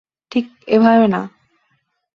[0.31, 0.45] ঠিক
[0.67, 1.21] এভাবে না।